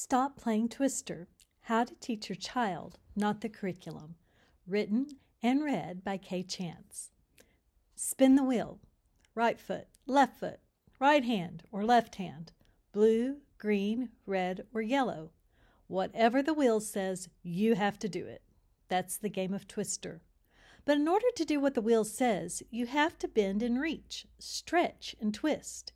[0.00, 1.26] Stop Playing Twister
[1.62, 4.14] How to Teach Your Child, Not the Curriculum.
[4.64, 7.10] Written and read by Kay Chance.
[7.96, 8.78] Spin the wheel.
[9.34, 10.60] Right foot, left foot,
[11.00, 12.52] right hand or left hand,
[12.92, 15.32] blue, green, red, or yellow.
[15.88, 18.42] Whatever the wheel says, you have to do it.
[18.86, 20.22] That's the game of Twister.
[20.84, 24.28] But in order to do what the wheel says, you have to bend and reach,
[24.38, 25.92] stretch and twist.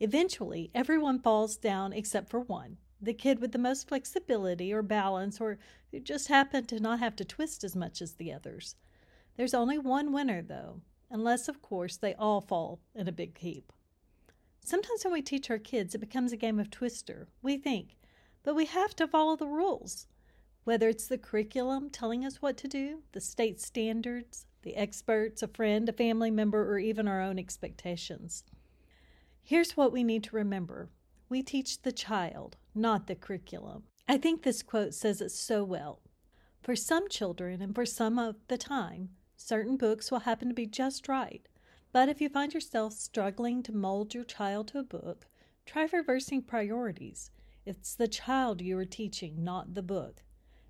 [0.00, 5.40] Eventually, everyone falls down except for one the kid with the most flexibility or balance,
[5.40, 5.58] or
[5.90, 8.76] who just happened to not have to twist as much as the others.
[9.36, 10.80] There's only one winner, though,
[11.10, 13.72] unless, of course, they all fall in a big heap.
[14.64, 17.26] Sometimes when we teach our kids, it becomes a game of twister.
[17.42, 17.96] We think,
[18.44, 20.06] but we have to follow the rules.
[20.64, 25.48] Whether it's the curriculum telling us what to do, the state standards, the experts, a
[25.48, 28.44] friend, a family member, or even our own expectations.
[29.42, 30.88] Here's what we need to remember
[31.28, 33.84] we teach the child, not the curriculum.
[34.08, 36.00] I think this quote says it so well.
[36.62, 40.66] For some children and for some of the time, certain books will happen to be
[40.66, 41.48] just right.
[41.92, 45.26] But if you find yourself struggling to mold your child to a book,
[45.66, 47.30] try reversing priorities.
[47.66, 50.22] It's the child you are teaching, not the book.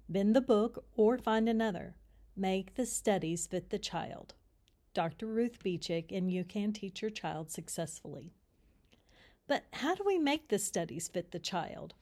[0.08, 1.94] Bend the book or find another.
[2.36, 4.34] Make the studies fit the child.
[4.94, 5.26] Dr.
[5.26, 8.32] Ruth Beechick, and you can teach your child successfully.
[9.46, 11.94] But how do we make the studies fit the child?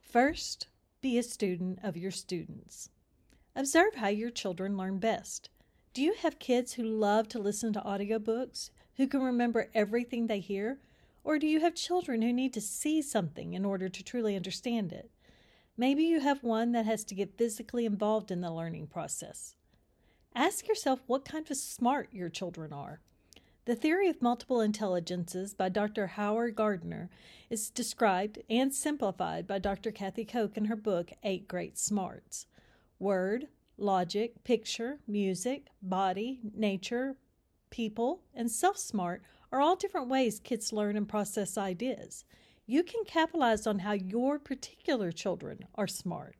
[0.00, 0.68] First,
[1.00, 2.90] be a student of your students.
[3.56, 5.50] Observe how your children learn best.
[5.92, 10.40] Do you have kids who love to listen to audiobooks, who can remember everything they
[10.40, 10.78] hear?
[11.24, 14.92] Or do you have children who need to see something in order to truly understand
[14.92, 15.10] it?
[15.76, 19.54] Maybe you have one that has to get physically involved in the learning process.
[20.34, 23.00] Ask yourself what kind of smart your children are.
[23.70, 26.08] The theory of multiple intelligences by Dr.
[26.08, 27.08] Howard Gardner
[27.48, 29.92] is described and simplified by Dr.
[29.92, 32.46] Kathy Koch in her book, Eight Great Smarts.
[32.98, 33.46] Word,
[33.78, 37.14] logic, picture, music, body, nature,
[37.70, 39.22] people, and self smart
[39.52, 42.24] are all different ways kids learn and process ideas.
[42.66, 46.34] You can capitalize on how your particular children are smart.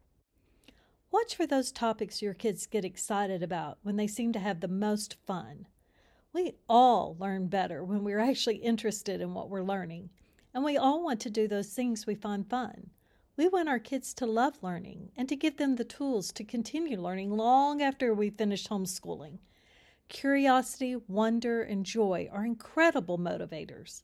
[1.13, 4.67] Watch for those topics your kids get excited about when they seem to have the
[4.67, 5.69] most fun.
[6.33, 10.11] We all learn better when we're actually interested in what we're learning,
[10.55, 12.91] and we all want to do those things we find fun.
[13.37, 17.01] We want our kids to love learning and to give them the tools to continue
[17.01, 19.39] learning long after we finish homeschooling.
[20.09, 24.03] Curiosity, wonder, and joy are incredible motivators.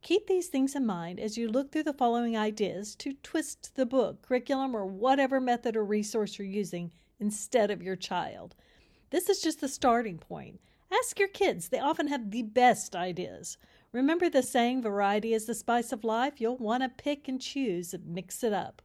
[0.00, 3.84] Keep these things in mind as you look through the following ideas to twist the
[3.84, 8.54] book, curriculum, or whatever method or resource you're using instead of your child.
[9.10, 10.58] This is just the starting point.
[10.92, 13.56] Ask your kids, they often have the best ideas.
[13.92, 16.40] Remember the saying, variety is the spice of life?
[16.40, 18.82] You'll want to pick and choose and mix it up.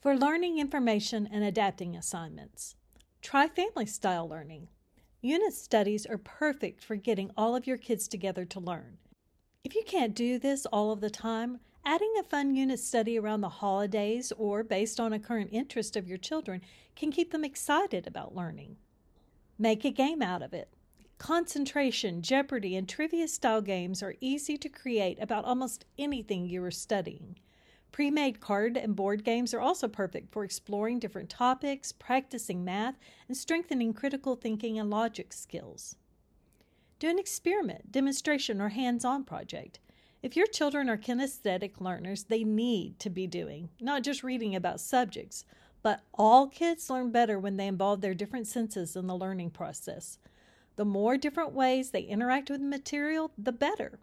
[0.00, 2.74] For learning information and adapting assignments,
[3.20, 4.68] try family style learning.
[5.20, 8.98] Unit studies are perfect for getting all of your kids together to learn.
[9.64, 13.40] If you can't do this all of the time, adding a fun unit study around
[13.40, 16.62] the holidays or based on a current interest of your children
[16.96, 18.76] can keep them excited about learning.
[19.58, 20.68] Make a game out of it.
[21.22, 26.72] Concentration, Jeopardy, and trivia style games are easy to create about almost anything you are
[26.72, 27.38] studying.
[27.92, 32.96] Pre made card and board games are also perfect for exploring different topics, practicing math,
[33.28, 35.94] and strengthening critical thinking and logic skills.
[36.98, 39.78] Do an experiment, demonstration, or hands on project.
[40.24, 44.80] If your children are kinesthetic learners, they need to be doing, not just reading about
[44.80, 45.44] subjects,
[45.84, 50.18] but all kids learn better when they involve their different senses in the learning process.
[50.82, 54.00] The more different ways they interact with the material, the better.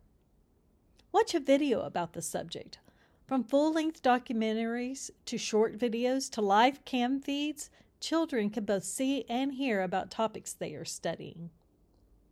[1.11, 2.79] Watch a video about the subject.
[3.27, 7.69] From full length documentaries to short videos to live cam feeds,
[7.99, 11.49] children can both see and hear about topics they are studying.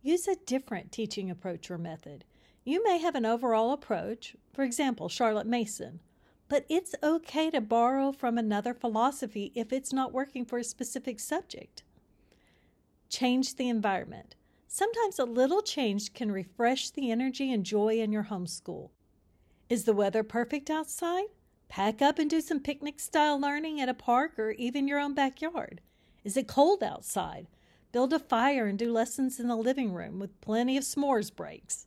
[0.00, 2.24] Use a different teaching approach or method.
[2.64, 6.00] You may have an overall approach, for example, Charlotte Mason,
[6.48, 11.20] but it's okay to borrow from another philosophy if it's not working for a specific
[11.20, 11.82] subject.
[13.08, 14.34] Change the environment.
[14.66, 18.90] Sometimes a little change can refresh the energy and joy in your homeschool.
[19.68, 21.26] Is the weather perfect outside?
[21.68, 25.14] Pack up and do some picnic style learning at a park or even your own
[25.14, 25.80] backyard.
[26.22, 27.46] Is it cold outside?
[27.92, 31.86] Build a fire and do lessons in the living room with plenty of s'mores breaks.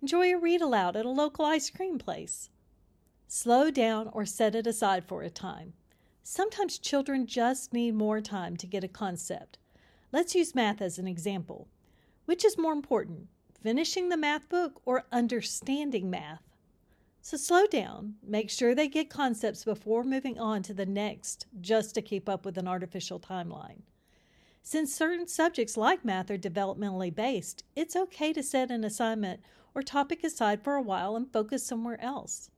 [0.00, 2.50] Enjoy a read aloud at a local ice cream place.
[3.26, 5.72] Slow down or set it aside for a time.
[6.22, 9.58] Sometimes children just need more time to get a concept.
[10.12, 11.68] Let's use math as an example.
[12.26, 13.28] Which is more important,
[13.62, 16.42] finishing the math book or understanding math?
[17.22, 21.94] So slow down, make sure they get concepts before moving on to the next, just
[21.94, 23.82] to keep up with an artificial timeline.
[24.62, 29.40] Since certain subjects like math are developmentally based, it's okay to set an assignment
[29.74, 32.50] or topic aside for a while and focus somewhere else.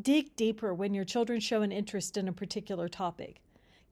[0.00, 3.40] Dig deeper when your children show an interest in a particular topic.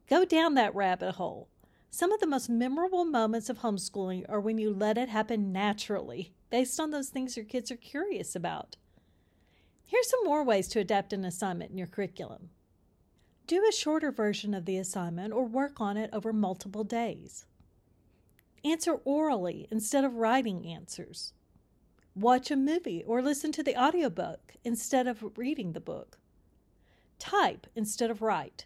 [0.08, 1.48] Go down that rabbit hole.
[1.94, 6.32] Some of the most memorable moments of homeschooling are when you let it happen naturally,
[6.48, 8.76] based on those things your kids are curious about.
[9.84, 12.48] Here's some more ways to adapt an assignment in your curriculum.
[13.46, 17.44] Do a shorter version of the assignment or work on it over multiple days.
[18.64, 21.34] Answer orally instead of writing answers.
[22.16, 26.16] Watch a movie or listen to the audiobook instead of reading the book.
[27.18, 28.64] Type instead of write.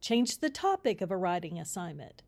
[0.00, 2.22] Change the topic of a writing assignment.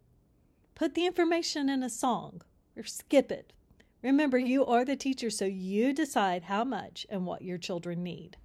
[0.78, 2.42] Put the information in a song
[2.76, 3.52] or skip it.
[4.00, 8.36] Remember, you are the teacher, so you decide how much and what your children need.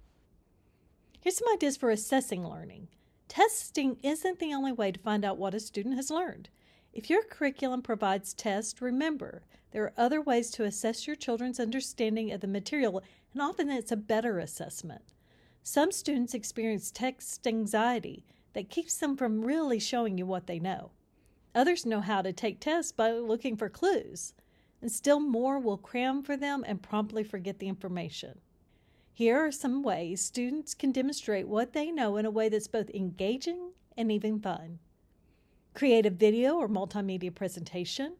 [1.20, 2.88] Here's some ideas for assessing learning.
[3.28, 6.48] Testing isn't the only way to find out what a student has learned.
[6.92, 12.32] If your curriculum provides tests, remember there are other ways to assess your children's understanding
[12.32, 13.00] of the material,
[13.32, 15.12] and often it's a better assessment.
[15.62, 20.90] Some students experience test anxiety that keeps them from really showing you what they know.
[21.54, 24.34] Others know how to take tests by looking for clues,
[24.82, 28.40] and still more will cram for them and promptly forget the information.
[29.12, 32.90] Here are some ways students can demonstrate what they know in a way that's both
[32.90, 34.80] engaging and even fun.
[35.72, 38.14] Create a video or multimedia presentation,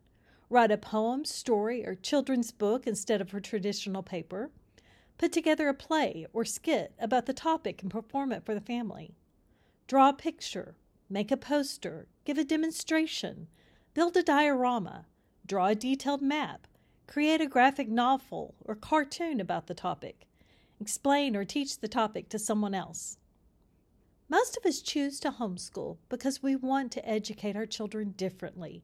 [0.49, 4.51] write a poem, story, or children's book instead of a traditional paper,
[5.19, 9.17] put together a play or skit about the topic and perform it for the family,
[9.89, 10.77] draw a picture,
[11.15, 13.49] make a poster, give a demonstration,
[13.95, 15.07] build a diorama,
[15.47, 16.67] draw a detailed map,
[17.07, 20.27] create a graphic novel or cartoon about the topic,
[20.79, 23.17] explain or teach the topic to someone else.
[24.29, 28.83] Most of us choose to homeschool because we want to educate our children differently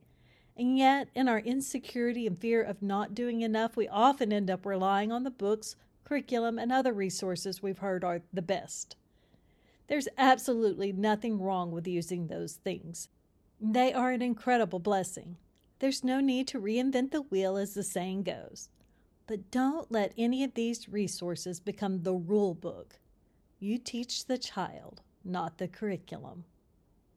[0.60, 4.66] and yet, in our insecurity and fear of not doing enough, we often end up
[4.66, 5.74] relying on the books,
[6.04, 8.94] curriculum, and other resources we've heard are the best.
[9.90, 13.08] There's absolutely nothing wrong with using those things.
[13.60, 15.36] They are an incredible blessing.
[15.80, 18.68] There's no need to reinvent the wheel, as the saying goes.
[19.26, 23.00] But don't let any of these resources become the rule book.
[23.58, 26.44] You teach the child, not the curriculum.